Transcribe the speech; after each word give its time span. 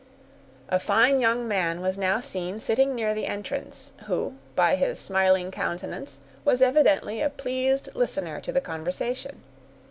A 0.67 0.79
fine 0.79 1.19
young 1.19 1.47
man 1.47 1.79
was 1.79 1.95
now 1.95 2.19
seen 2.19 2.57
sitting 2.57 2.95
near 2.95 3.13
the 3.13 3.27
entrance, 3.27 3.93
who, 4.05 4.35
by 4.55 4.73
his 4.75 4.97
smiling 4.97 5.51
countenance, 5.51 6.21
was 6.43 6.59
evidently 6.59 7.21
a 7.21 7.29
pleased 7.29 7.87
listener 7.93 8.41
to 8.41 8.51
the 8.51 8.61
conversation. 8.61 9.43